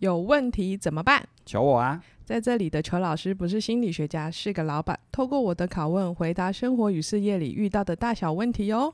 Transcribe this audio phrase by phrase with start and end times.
[0.00, 1.26] 有问题怎么办？
[1.44, 2.02] 求我啊！
[2.24, 4.98] 在这里的裘老师不是心理学家，是个老板。
[5.10, 8.92] 透过我的拷问，回答生活与事业里遇到的大小问题哦。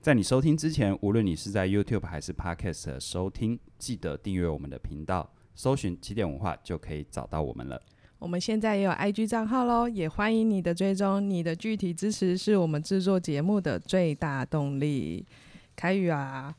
[0.00, 7.80] 在你收听之前，无论你是在 YouTube 还是 Podcast 收听，记得订阅我们的频道，搜寻起点文化就可以找到我们了。
[8.18, 11.28] 我们现在也有 IG 账号喽，也欢迎你的追踪。
[11.28, 15.26] 你的具体支持是我们制作节目的最大动力。
[15.74, 16.54] 凯宇啊！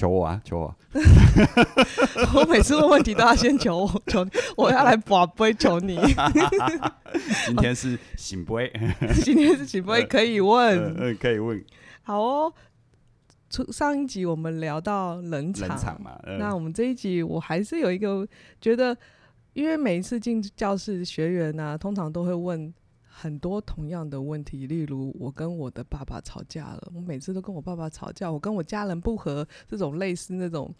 [0.00, 0.40] 求我啊！
[0.42, 0.74] 求我！
[2.34, 5.98] 我每次问问题都要先求我，求你，我要来把杯求你。
[7.46, 8.72] 今天是醒杯，
[9.22, 11.62] 今天是醒杯，可以问，嗯、呃呃，可以问。
[12.02, 12.52] 好哦，
[13.70, 18.26] 上一集我们聊到冷场，冷场嘛，呃、那我们这一集我还是有一个
[18.58, 18.96] 觉得，
[19.52, 22.72] 因为每一次进教室，学员呢、啊，通常都会问。
[23.22, 30.74] 很多同样的问题，例如我跟我的爸爸吵架了，我每次都跟我爸爸吵架，我跟我家人不和，这种类似那种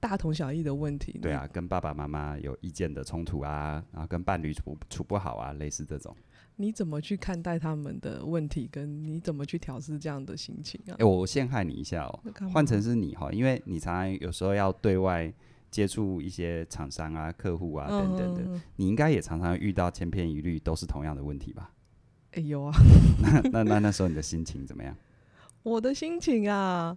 [0.00, 1.20] 大同小异的问题。
[1.22, 6.12] 对啊，跟爸爸妈妈有意见的冲突啊，然后跟伴侣处处不好啊，类似这种。
[6.56, 10.98] 你怎么去看待他们的问题，跟你怎么去调试这样的心情啊？
[10.98, 12.20] 欸、我陷害你一下哦，
[12.52, 15.32] 换成是你哈，因为你常常有时候要对外。
[15.72, 21.72] 接触一些厂商啊、客户啊等等的，嗯、你应该也常常遇到千篇一律都是同样的问题吧？
[22.32, 22.72] 哎、欸，有啊。
[23.20, 24.94] 那那那那时候你的心情怎么样？
[25.62, 26.96] 我的心情啊，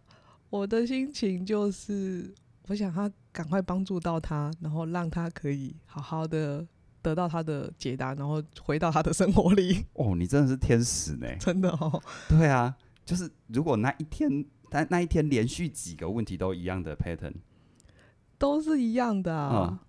[0.49, 2.33] 我的心情就是，
[2.67, 6.67] 我想他赶快帮助到他，然后让他可以好好的
[7.01, 9.85] 得到他的解答，然后回到他的生活里。
[9.95, 11.27] 哦，你真的是天使呢！
[11.39, 12.01] 真的哦。
[12.27, 17.35] 对啊，就是如果那一天，但那一天连续几个问题都一样的 pattern。
[18.45, 19.67] 都是一样的啊！
[19.71, 19.79] 嗯、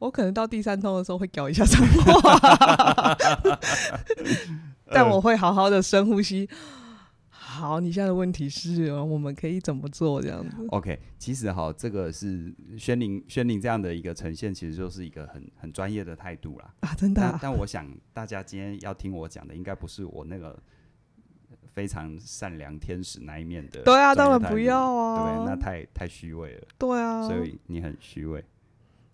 [0.00, 3.16] 我可能到第三通的时候会搞一下脏话，
[4.90, 6.48] 但我会好好的深呼吸。
[7.28, 10.20] 好，你现在的问题是，我们可以怎么做？
[10.20, 10.56] 这样子。
[10.70, 16.74] OK，其实哈，这个是宣宁宣宁这样的一个呈现，其实就是一个很很专业的态度啦。
[16.80, 17.50] 啊，真的、啊但。
[17.50, 20.60] 但我想大家今天要听我讲的，应该不是我那个。
[21.72, 28.44] 非常善良天使那一面的，对啊，当然不要啊，对，那太太虚伪了，对啊，所以你很虚伪，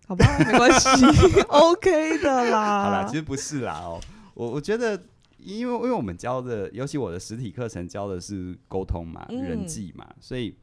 [0.07, 1.05] 好吧，没关系，
[1.49, 2.83] OK 的啦。
[2.83, 3.99] 好啦，其实不是啦哦，
[4.33, 5.01] 我我觉得，
[5.37, 10.55] 因为因为我们教的，尤其我的实体课程教的是沟通嘛，嗯、人际嘛，所以。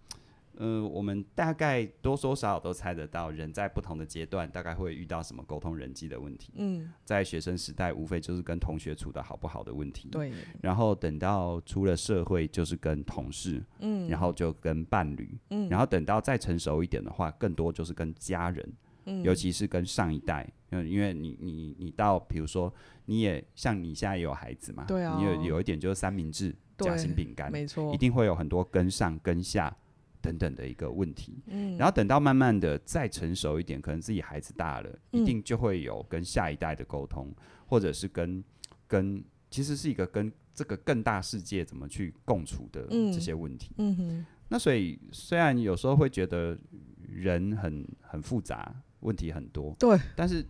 [0.56, 6.52] 呃，我们大概多多少少都猜得到，人在不同的阶段大概会遇到什么沟通人际的问题。
[6.56, 10.08] 嗯，在学生时代，无非就是跟同学处的好不好的问题。
[10.10, 10.32] 对。
[10.62, 13.62] 然后等到出了社会，就是跟同事。
[13.80, 14.08] 嗯。
[14.08, 15.36] 然后就跟伴侣。
[15.50, 15.68] 嗯。
[15.68, 18.72] 然后等到再成熟一点的话，更多就是跟家人。
[19.06, 19.22] 嗯。
[19.24, 22.72] 尤其是跟上一代，嗯，因为你你你到，比如说，
[23.06, 24.84] 你也像你现在也有孩子嘛。
[24.84, 25.16] 对啊。
[25.18, 29.76] 你有有一点就是三明治夹心饼干，没错，一定会有很多跟上跟下。
[30.24, 37.30] 等等的一个问题，嗯，然后等到慢慢的再成熟一点，可能自己孩子大了，嗯，一定就会有跟下一代的沟通，
[37.66, 38.42] 或者是跟
[38.86, 46.58] 跟其实是一个跟这个更大世界怎么去共处的这些问题，嗯，嗯哼，那所以虽然有时候会觉得
[47.06, 50.42] 人很很复杂，问题很多，对，但是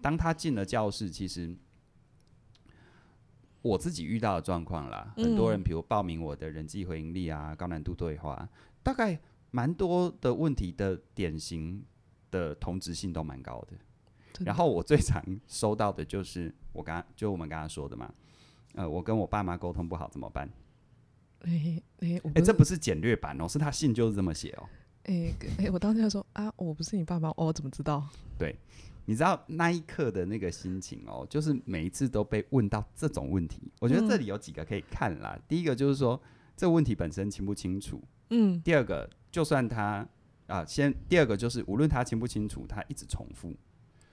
[0.00, 1.54] 当他进了教室，其实
[3.60, 8.48] 我自己遇到的状况啦，嗯，很多人比如报名我的人际回应力啊，高难度对话。
[8.88, 11.84] 大概蛮多的问题的典型
[12.30, 13.76] 的同质性都蛮高的，
[14.46, 18.10] 然后我最常收到的就是我刚就我们刚刚说的嘛，
[18.76, 20.48] 呃，我跟我爸妈沟通不好怎么办？
[21.40, 24.66] 哎哎、欸欸欸，这不是简略版哦，是他信就是这么写哦。
[25.04, 28.08] 哎哎、我当时就说啊，我不是你爸妈，哦，我怎么知道？
[28.38, 28.56] 对，
[29.04, 35.34] 你知道那一刻的那个心情哦，就是每一次都被问到这种问题，我觉得这里有几个可以看啦。
[35.36, 36.18] 嗯、第一个就是说
[36.56, 38.02] 这个问题本身清不清楚？
[38.30, 40.06] 嗯，第二个，就算他
[40.46, 43.54] 啊，先第二个就是，无论他清不清楚，他一直重复。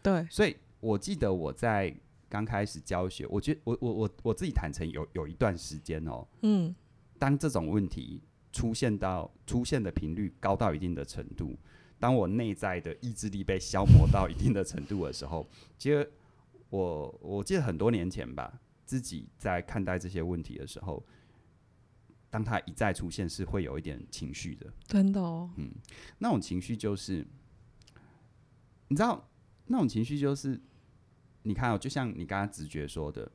[0.01, 1.95] 对，所以我记得我在
[2.29, 6.75] 刚开始教学，我觉我我我我自己坦诚有有一段时间哦，嗯，
[7.17, 8.21] 当这种问题
[8.51, 11.57] 出现到出现的频率高到一定的程度，
[11.99, 15.47] 当我内在的意志力被消磨到一定的程度的时候，
[15.77, 16.09] 其实
[16.69, 21.03] 我我记得很多年前吧，自己在看待这些问题的时候。
[22.35, 25.49] 当他一再出现，是会有一点情绪的，真的哦。
[25.55, 25.71] 嗯，
[26.17, 27.25] 那种情绪就是，
[28.89, 29.25] 你知道，
[29.67, 30.59] 那种情绪就是，
[31.43, 33.31] 你看哦，就像你刚刚直觉说的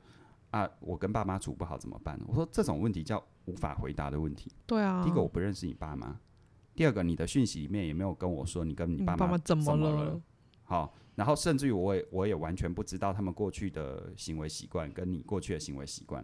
[0.51, 2.21] 啊，我跟爸妈处不好怎么办？
[2.27, 4.53] 我说这种问题叫无法回答的问题。
[4.67, 5.03] 对啊。
[5.03, 6.21] 第一个我不认识你爸妈，
[6.75, 10.21] 第二个你的讯息里面也没有跟我说你跟你爸妈怎么了。
[10.65, 16.23] 好，然后甚至于我也我也完全不知道他们过去的行为习惯跟你过去的行为习惯。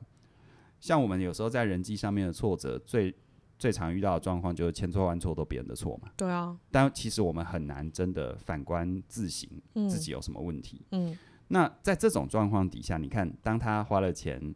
[0.86, 3.12] 像我们有时候在人际上面的挫折，最
[3.58, 6.08] 最常遇到的状况就是千错万错都别人的错嘛。
[6.16, 6.56] 对啊。
[6.70, 9.48] 但其实我们很难真的反观自省，
[9.88, 10.86] 自己有什么问题。
[10.92, 11.10] 嗯。
[11.10, 11.18] 嗯
[11.48, 14.52] 那在这种状况底下，你看，当他花了钱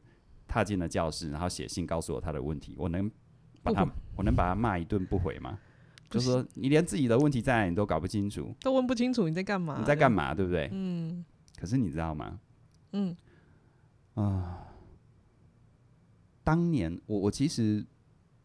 [0.49, 3.09] 踏进了教室，然后写信告诉我他的问题，我能
[3.62, 3.87] 把他，
[4.17, 5.56] 我能把他骂一顿不回吗？
[6.09, 9.76] 就是说，你连自己的问题在哪里你都搞不清楚，都问不清楚你在干嘛？
[9.79, 10.35] 你在干嘛？
[10.35, 10.69] 对不对？
[10.73, 11.25] 嗯。
[11.61, 12.41] 可是你知道吗？
[12.91, 13.17] 嗯。
[14.15, 14.67] 啊、呃，
[16.50, 17.87] 当年我我其实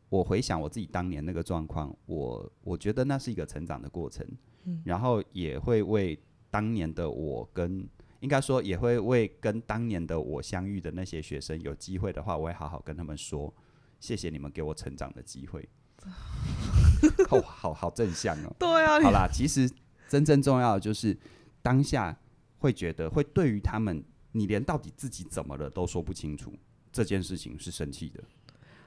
[0.09, 4.23] 我回想我自己当年那个状况，我我觉得那是一个成长的过程，
[4.65, 6.19] 嗯，然后也会为
[6.51, 7.89] 当年的我跟。
[8.21, 13.53] 应该说也会为跟当年的我相遇的那些学生有机会的话，我会好好跟他们说，
[13.99, 15.67] 谢谢你们给我成长的机会。
[17.29, 18.55] 哦，好好正向哦。
[18.59, 19.01] 对啊。
[19.01, 19.69] 好啦，其实
[20.07, 21.15] 真正重要的就是
[21.61, 22.17] 当下
[22.57, 26.51] 会觉得会对于他们，你连到底自己怎么了都说不清楚，
[26.95, 28.23] 这件事情是生气的。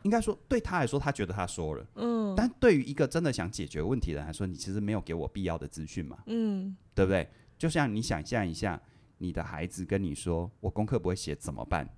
[0.03, 7.29] 应该说对他来说，他觉得他说了，嗯，但对于一个真的想解决问题的人来说，你其实没有给我必要的资讯嘛，嗯，对不对？
[7.59, 8.81] 就像你想象一下。
[9.21, 11.93] 你的孩子跟你说：“我功课不会写怎么办？”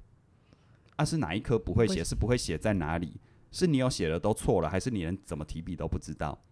[0.97, 2.03] 啊，是哪一科不会写？
[2.03, 3.21] 是不会写在哪里？
[3.53, 6.43] 是你有写的都错了，还是你连怎么提笔都不知道？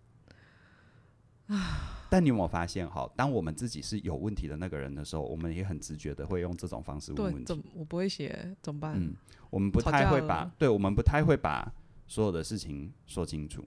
[2.10, 7.62] 但你有没有发现，哈，当我们自己是有问题的那个人的时候，我们也很直觉的会用这种方式问问题。
[7.74, 8.94] 我不会写，怎么办？
[8.96, 9.14] 嗯，
[9.50, 11.70] 我们不太会把，对，我们不太会把
[12.06, 13.64] 所有的事情说清楚，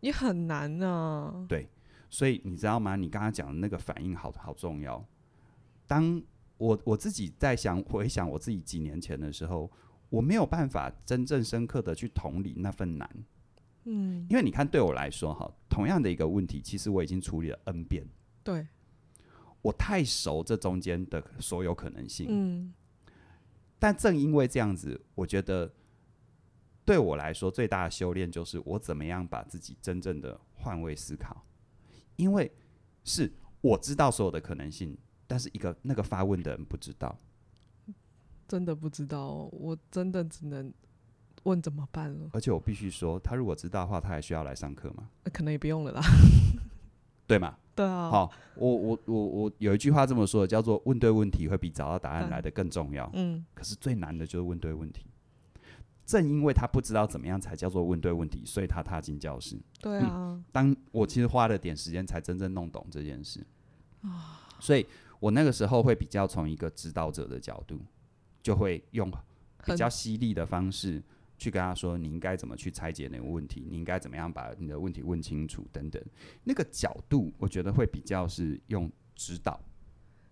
[0.00, 1.44] 也很难呢。
[1.48, 1.68] 对，
[2.08, 2.94] 所以你知道吗？
[2.94, 5.04] 你刚刚讲的那个反应好，好好重要。
[5.86, 6.22] 当
[6.56, 9.68] 我我自己在想回想我自己几年前的时候，
[10.08, 13.10] 我没有办法真正深刻的去同理那份难，
[13.84, 18.06] 嗯，因为你看对我来说哈，同样的一个问题，其实我已经处理了 N 遍，
[18.42, 18.66] 对，
[19.62, 22.74] 我太熟这中间的所有可能性，嗯，
[23.78, 25.72] 但正因为这样子，我觉得
[26.84, 31.44] 对我来说最大的修炼就是我怎么样把自己真正的换位思考，
[32.16, 32.50] 因为
[33.04, 34.96] 是我知道所有的可能性。
[35.26, 37.18] 但是一个那个发问的人不知道，
[38.46, 40.70] 真的不知道，我真的只能
[41.44, 42.28] 问怎么办了。
[42.32, 45.08] 而且我必须说，他如果知道的话，他还需要来上课吗？
[45.32, 46.02] 可能也不用了啦，
[47.26, 47.56] 对吗？
[47.74, 48.10] 对啊。
[48.10, 53.08] 好，我我我我有一句话这么说的，叫做“问对问题会比找到答案来的更重要”。
[53.14, 53.44] 嗯。
[53.54, 55.06] 可是最难的就是问对问题。
[56.04, 59.58] 正因为他不知道怎么样才叫做问对问题，所以他踏进教室。
[59.80, 60.10] 对啊。
[60.12, 63.46] 嗯，当我其实花了点时间才真正弄懂这件事
[64.02, 64.86] 啊，所以。
[65.20, 67.80] 我那个时候会比较从一个指导者的角度，
[68.42, 69.10] 就会用
[69.64, 71.02] 比较犀利的方式
[71.44, 73.66] 去跟他说：“你应该怎么去拆解那个问题？
[73.68, 75.66] 你应该怎么样把你的问题问清楚？
[75.70, 76.02] 等等。”
[76.42, 79.60] 那个角度，我觉得会比较是用指导。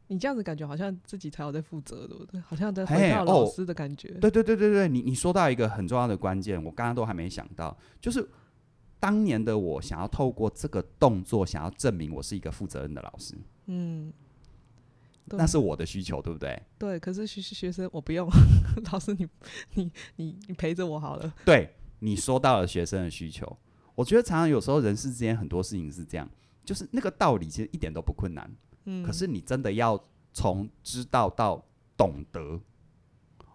[0.08, 2.40] 你这样子感觉好像自己才有在负责，对不对？
[2.40, 4.08] 好像在回到老师的感觉。
[4.14, 8.26] 对对对对对，你你说到一个很重要的关键，我刚刚都还没想到，就是
[8.98, 13.34] 当年的我想要透过这个动作，想要证明我是一个负责任的老师。
[13.66, 14.12] 嗯。
[15.26, 16.60] 那是我的需求，对不对？
[16.78, 18.28] 对，可是学学生我不用，
[18.92, 19.26] 老师你
[19.74, 21.32] 你你你陪着我好了。
[21.44, 23.56] 对，你说到了学生的需求，
[23.94, 26.28] 我觉得常常有时候人世之间很多事情是这样，
[26.64, 28.50] 就是那个道理其实一点都不困难，
[28.84, 29.98] 嗯，可是你真的要
[30.32, 31.64] 从知道到
[31.96, 32.60] 懂得，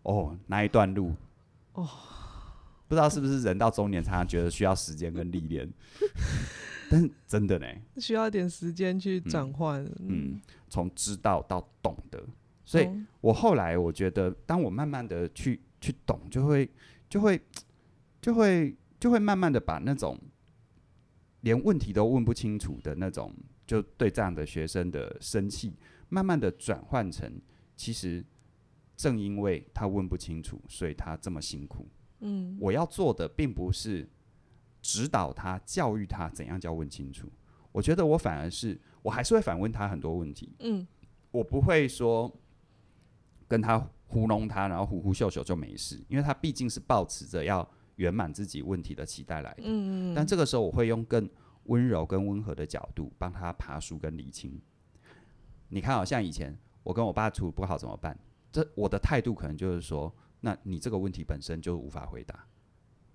[0.03, 1.13] 哦，那一段路，
[1.73, 1.87] 哦，
[2.87, 5.69] 不知道是不是人到中年常常觉得需要时间跟历练。
[6.89, 7.67] 但是真的呢，
[7.97, 9.83] 需要一点时间去转换。
[9.99, 10.39] 嗯，
[10.69, 12.23] 从、嗯、知道到懂得，
[12.63, 12.87] 所以
[13.19, 16.69] 我后来我觉得，当我慢慢的去去懂，就会
[17.09, 17.41] 就会
[18.21, 20.17] 就会就会慢慢的把那种
[21.41, 23.33] 连问题都问不清楚的那种，
[23.65, 25.73] 就对这样的学生的生气，
[26.09, 27.29] 慢慢的转换成，
[27.75, 28.23] 其实
[28.95, 31.87] 正因为他问不清楚，所以他这么辛苦。
[32.19, 34.07] 嗯，我要做的并不是。
[34.87, 37.29] 指导他、教育他怎样叫问清楚。
[37.73, 40.55] 我觉得我反而是，我还是会反问他很多问题。
[40.59, 40.87] 嗯，
[41.29, 42.33] 我不会说
[43.49, 43.77] 跟他
[44.07, 49.63] 糊弄他，然后呼呼秀秀就没事，因为他毕竟是抱持着要圆满自己问题的期待来的。
[49.65, 51.29] 嗯，但这个时候，我会用更
[51.63, 54.57] 温柔、跟温和的角度帮他爬梳跟理清。
[55.67, 58.17] 你看，好像以前我跟我爸处不好怎么办？
[58.53, 62.47] 这我的态度可能就是说，那你这个问题本身就无法回答。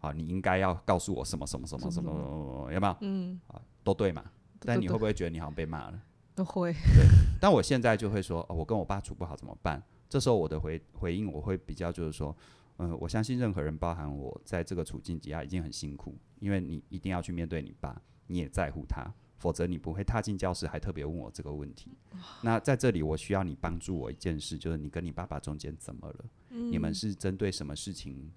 [0.02, 2.96] 啊，你应该要告诉我什么什么什么什么，有没有？
[3.00, 4.22] 嗯，啊，都对嘛。
[4.58, 6.02] 但你会不会觉得你好像被骂了？
[6.34, 6.72] 都会。
[6.72, 7.06] 对。
[7.40, 9.82] 但我现在就会说，哦，我跟我爸处不好怎么办？
[10.08, 12.36] 这时候我的回回应我会比较就是说，
[12.76, 21.96] 嗯、呃，我相信任何人，包含我在这个处境底下已经很辛苦，因为你一定要去面对你爸，你也在乎他，否则你不会踏进教室还特别问我这个问题。
[22.42, 26.24] 那在这里，我需要你帮助我一件事，就是你跟你爸爸中间怎么了？
[26.50, 28.30] 嗯、你们是针对什么事情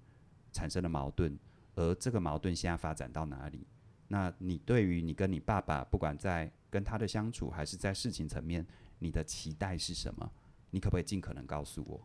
[0.52, 1.38] 产生了矛盾？
[1.76, 3.66] 而这个矛盾现在发展到哪里？
[4.08, 8.66] 那你对于你跟你爸爸，不管在跟他的相处，还是在事情层面，
[8.98, 10.30] 你的期待是什么？
[10.70, 12.00] 你可不可以尽可能告诉我？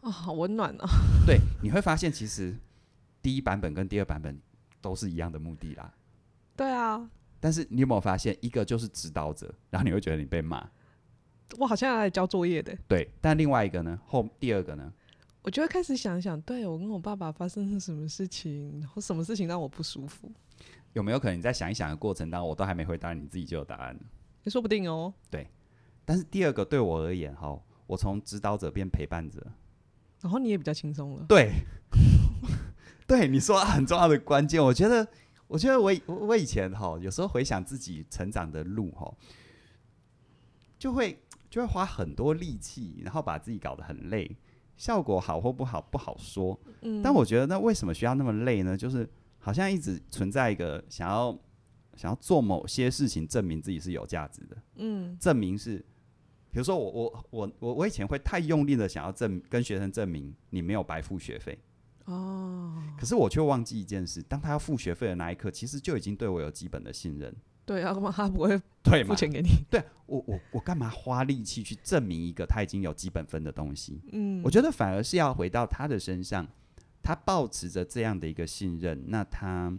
[0.00, 0.86] 哦，好温暖哦。
[1.26, 2.56] 对，你会发现其实
[3.20, 4.40] 第一版本跟第二版本
[4.80, 5.92] 都是一样的目的啦。
[6.56, 7.10] 对啊。
[7.38, 10.68] 但是你有没有发现，一个就是指导者，然后你会觉得你被骂。
[11.58, 12.76] 我好像要来交作业的。
[12.88, 13.98] 对，但另外一个呢？
[14.06, 14.92] 后第二个呢？
[15.46, 20.28] 我就会开始想想，对我跟我爸爸发生了什么事情，然后什么事情让我不舒服。
[20.92, 24.00] 有没有可能你在想一想的过程当中，我都还没回答，你自己就有答案了？
[24.42, 25.14] 也说不定哦。
[25.30, 25.48] 对，
[26.04, 29.40] 但是第二个对我而言，哈，我从指导者变陪伴者，
[30.20, 31.24] 然后你也比较轻松了。
[31.28, 31.52] 对，
[33.06, 35.06] 对，你说很重要的关键，我觉得，
[35.46, 39.14] 我觉得我我以前哈，有时候回想自己成长的路哈，
[40.76, 44.36] 就会就会花很多力气，然后把自己搞得很累。
[44.76, 48.76] 效果好或不好不好说，嗯，但我觉得那为什么需要那么累呢？
[48.76, 51.36] 就是好像一直存在一个想要
[51.96, 55.78] 想要做某些事情证明自己是有价值的，嗯，证明是，
[56.50, 61.58] 比如说我我我我我以前会太用力的想要证跟学生证明你没有白付学费，
[62.04, 67.34] 哦，可是我却忘记一件事，当他要付学费的那一刻，其实就已经对我有基本的信任。
[67.66, 68.56] 对啊，他不会
[69.04, 69.48] 付钱给你？
[69.68, 74.00] 对，我我我干嘛花力气去证明一个他已经有基本分的东西？
[74.12, 76.46] 嗯，我觉得反而是要回到他的身上，
[77.02, 79.76] 他保持着这样的一个信任，那他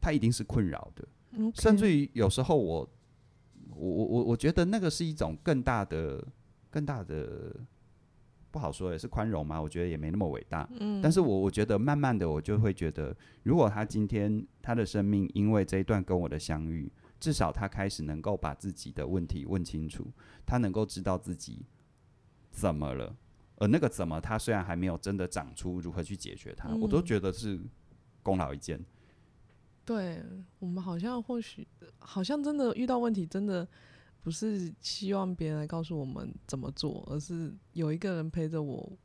[0.00, 1.06] 他一定是困扰的
[1.38, 1.60] ，Okay.
[1.60, 2.88] 甚至于有时候我
[3.76, 6.26] 我我我我觉得那个是一种更大的
[6.70, 7.54] 更大的
[8.50, 9.60] 不好说，也是宽容嘛？
[9.60, 10.66] 我觉得也没那么伟大。
[10.80, 16.90] 嗯，但是我我觉得慢慢的我就会觉得，如果他今天他的生命因为这一段跟我的相遇。
[17.20, 20.06] 至少他开始能够把自己的问题问清楚，
[20.46, 21.66] 他能够知道自己
[22.52, 23.16] 怎么了，
[23.56, 27.60] 而那个怎么，他虽然还没有真的长出如何去解决它，嗯、我都觉得是
[28.22, 28.84] 功劳一件。
[29.84, 30.22] 对，
[30.60, 31.66] 我们好像或许
[31.98, 33.66] 好像真的遇到问题，真的
[34.22, 38.96] 不是希望别人来告诉我们怎么做，而是有一个人陪着我，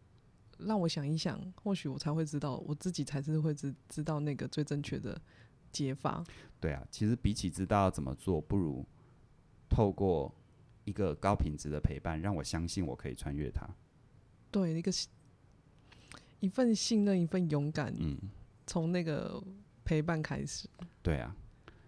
[0.60, 5.20] 让我想一想，或许我才会知道，我自己才是会知知道那个最正确的。
[5.72, 6.24] 解放，
[6.64, 8.86] 对啊，其实比起知道怎么做，不如
[9.68, 10.34] 透过
[10.86, 13.68] 一个高品质的陪伴，让我相信我可以穿越它。
[14.50, 14.90] 对，一个
[16.40, 18.18] 一份信任，一份勇敢，嗯，
[18.66, 19.44] 从那个
[19.84, 20.70] 陪伴开始。
[21.02, 21.36] 对啊，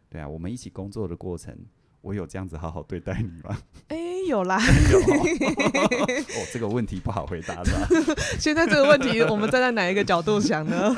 [0.10, 1.58] 对啊，我们一起工作的过程，
[2.02, 3.58] 我有这样子好好对待你吗？
[3.88, 4.60] 哎、欸，有啦。
[4.92, 7.88] 有哦，这个问题不好回答是吧？
[8.38, 10.94] 现在这个问题，我们站在哪一个角度想呢？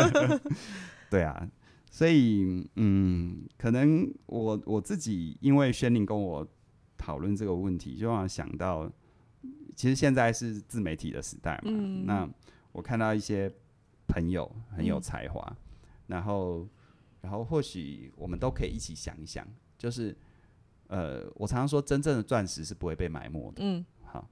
[1.08, 1.48] 对啊。
[1.94, 6.48] 所以，嗯，可能我我自己因为轩宁跟我
[6.96, 8.90] 讨论这个问题，就让我想到，
[9.76, 11.64] 其实现在是自媒体的时代嘛。
[11.66, 12.26] 嗯、那
[12.72, 13.52] 我看到一些
[14.08, 15.56] 朋友很有才华，嗯、
[16.06, 16.66] 然后，
[17.20, 19.46] 然后或许我们都可以一起想一想，
[19.76, 20.16] 就是，
[20.86, 23.62] 呃，我常常说，真正的钻石是不会被埋没的。
[23.62, 24.26] 嗯，好，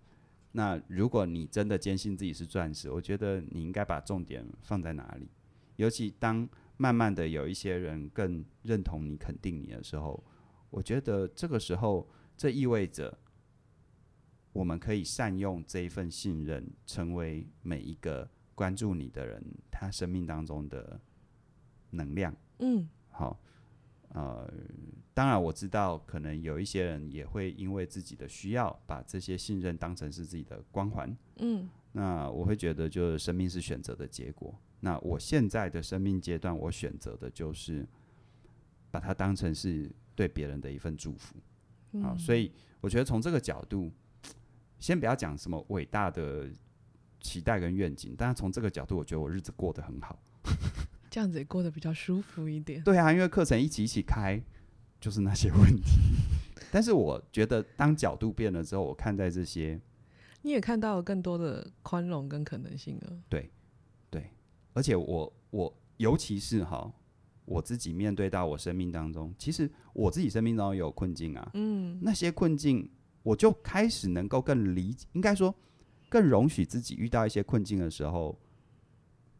[0.52, 5.28] 那如果你真的坚信自己是钻石，我觉得你应该把重点放在哪里？
[5.76, 6.48] 尤其当
[6.80, 10.24] 慢慢的，有一些人更认同你、肯定你的时候，
[10.70, 12.08] 我觉得这个时候，
[12.38, 13.18] 这意味着
[14.54, 20.98] 我们可以善用这一份信任，成为每一个关注你的人他生命当中的
[21.90, 22.34] 能量。
[22.60, 23.38] 嗯，好，
[24.14, 24.50] 呃，
[25.12, 31.14] 当然我知道，可能有一些人也会因为自己的需要，把这些信任当成是自己的光环。
[31.40, 34.58] 嗯，那我会觉得，就是生命是选择的结果。
[34.80, 37.86] 那我现在的生命阶段，我选择的就是
[38.90, 41.36] 把它当成是对别人的一份祝福，
[41.92, 43.92] 嗯、啊，所以我觉得从这个角度，
[44.78, 46.48] 先不要讲什么伟大的
[47.20, 50.18] 期待跟愿景，但是从这个角度，我觉得我日子过得很好，
[51.10, 52.82] 这样子也过得比较舒服一点。
[52.82, 54.42] 对啊，因为课程一起一起开，
[54.98, 56.00] 就是那些问题。
[56.72, 59.78] 但是我觉得，当角度变了之后，我看待这些，
[60.42, 63.20] 你也看到了更多的宽容跟可能性了。
[63.28, 63.50] 对。
[64.72, 66.92] 而且我我尤其是哈，
[67.44, 72.88] 我自己面对到我生命当中，其实我自己生命当中有困境啊，嗯，那些困境，
[73.22, 75.54] 我就开始能够更理解，应该说
[76.08, 78.38] 更容许自己遇到一些困境的时候，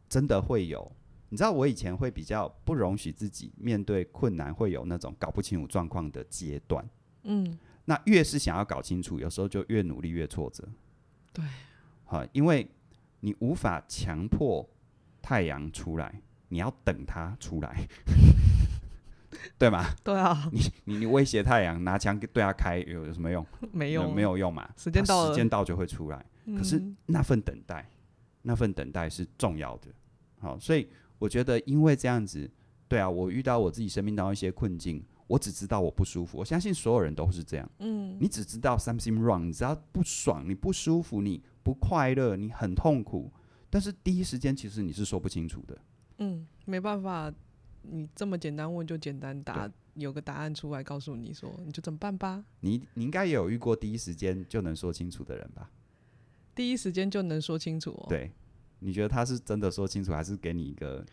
[0.09, 0.91] 真的会有，
[1.29, 6.87] 你知道我以前会比较不容许自己面对困难，会有那种搞不清楚状况的阶段，
[7.23, 10.67] 嗯，那越是想要搞清楚，有时候就越努力越挫折，
[11.31, 11.43] 对，
[12.03, 12.69] 好，因为
[13.21, 14.69] 你无法强迫。
[15.21, 17.87] 太阳出来，你要等它出来，
[19.57, 19.85] 对吗？
[20.03, 23.45] 对啊，你你你威胁太阳，拿枪对它开有有什么用？
[23.71, 24.69] 没用，没有用嘛。
[24.75, 26.25] 时间到了，时间到就会出来。
[26.45, 27.87] 嗯、可是那份等待，
[28.41, 29.87] 那份等待是重要的。
[30.39, 32.49] 好，所以我觉得因为这样子，
[32.87, 36.39] 对啊，我遇到我自己生命当中一些困境，我只知道我不舒服。
[36.39, 37.69] 我相信所有人都是这样。
[37.79, 43.31] 嗯，你只知道 something wrong，你只要不爽，你不舒服，你不快乐，你很痛苦。
[43.71, 45.81] 但是第一时间其实你是说不清楚的。
[46.19, 47.33] 嗯，没办法，
[47.81, 52.45] 你这么简单问就简单答，有个答案出来告诉你说，你就怎么办吧。
[52.59, 55.71] 你你应该也有遇过第一时间就能说清楚的人吧？
[56.53, 58.05] 第一时间就能说清楚哦。
[58.09, 58.29] 对，
[58.79, 61.03] 你觉得他是真的说清楚，还是给你一个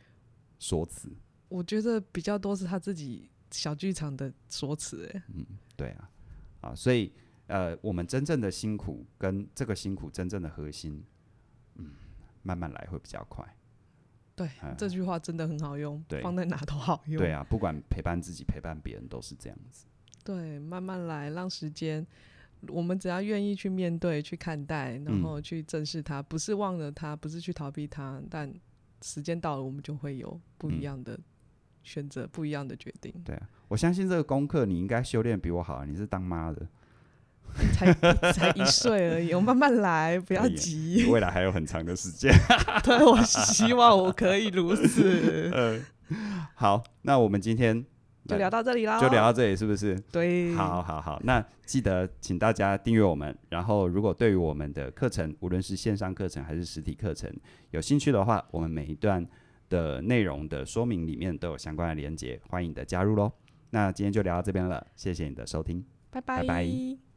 [0.58, 1.08] 说辞？
[1.48, 5.06] 我觉得比较多是他自己小剧场的说辞。
[5.06, 5.46] 哎，嗯，
[5.76, 6.10] 对啊，
[6.60, 7.12] 啊，所以
[7.46, 11.02] 呃，我们真正的辛苦跟这个辛苦真正的核心，
[11.76, 11.92] 嗯，
[12.42, 13.45] 慢慢来会比较快。
[14.35, 17.18] 对，嗯，这句话真的很好用，放在哪都好用。
[17.18, 19.87] 对啊，不管陪伴自己、陪伴别人都是这样子。
[20.25, 22.07] 对，慢慢来，让时间，
[22.68, 28.52] 我们只要愿意去面对、去看待，然后去正视它，嗯，不是忘了它，不是去逃避它，但
[29.02, 31.18] 时间到了，我们就会有不一样的
[31.83, 33.12] 选择，嗯，不一样的决定。
[33.25, 36.68] 对啊，我相信这个功课你应该修炼比我好，你是当妈的。
[37.72, 37.92] 才
[38.32, 41.06] 才一岁而已，我慢慢来，不要急。
[41.10, 42.32] 未来还有很长的时间。
[42.84, 45.50] 对，我希望我可以如此。
[45.54, 45.84] 嗯，
[46.54, 47.84] 好，那我们今天
[48.26, 49.98] 就聊到这里啦，就聊到这里，是不是？
[50.12, 51.20] 对，好好好。
[51.24, 57.32] 那记得请大家订阅我们，然后如果对于我们的课程，无论是线上课程还是实体课程，
[57.70, 59.26] 有兴趣的话，我们每一段
[59.68, 63.32] 的内容的说明里面都有相关的连接，欢迎你的加入喽。
[63.70, 66.40] 那今天就聊到这边了，谢谢你的收听，拜拜。
[66.40, 67.07] 拜拜。